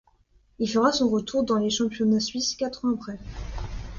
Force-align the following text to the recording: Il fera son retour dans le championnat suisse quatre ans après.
Il 0.57 0.67
fera 0.67 0.91
son 0.91 1.09
retour 1.09 1.43
dans 1.43 1.59
le 1.59 1.69
championnat 1.69 2.19
suisse 2.19 2.55
quatre 2.55 2.85
ans 2.85 2.95
après. 2.95 3.19